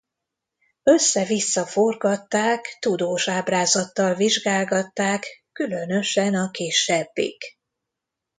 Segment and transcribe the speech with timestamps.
[0.83, 7.43] Összevissza forgatták, tudós ábrázattal vizsgálgatták, különösen a kisebbik.